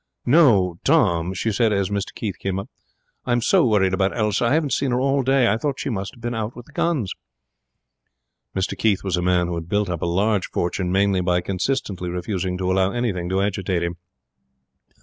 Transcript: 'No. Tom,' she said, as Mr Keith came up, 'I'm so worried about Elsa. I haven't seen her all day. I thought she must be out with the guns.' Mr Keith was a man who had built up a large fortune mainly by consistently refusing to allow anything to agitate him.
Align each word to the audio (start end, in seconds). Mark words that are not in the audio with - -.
'No. 0.25 0.77
Tom,' 0.83 1.31
she 1.35 1.51
said, 1.51 1.71
as 1.71 1.91
Mr 1.91 2.11
Keith 2.15 2.39
came 2.39 2.57
up, 2.57 2.71
'I'm 3.27 3.39
so 3.39 3.67
worried 3.67 3.93
about 3.93 4.17
Elsa. 4.17 4.45
I 4.45 4.53
haven't 4.55 4.73
seen 4.73 4.89
her 4.89 4.99
all 4.99 5.21
day. 5.21 5.47
I 5.47 5.57
thought 5.57 5.79
she 5.79 5.91
must 5.91 6.19
be 6.19 6.29
out 6.29 6.55
with 6.55 6.65
the 6.65 6.71
guns.' 6.71 7.13
Mr 8.55 8.75
Keith 8.75 9.03
was 9.03 9.15
a 9.15 9.21
man 9.21 9.45
who 9.45 9.53
had 9.53 9.69
built 9.69 9.89
up 9.91 10.01
a 10.01 10.07
large 10.07 10.47
fortune 10.47 10.91
mainly 10.91 11.21
by 11.21 11.39
consistently 11.39 12.09
refusing 12.09 12.57
to 12.57 12.71
allow 12.71 12.91
anything 12.91 13.29
to 13.29 13.41
agitate 13.43 13.83
him. 13.83 13.97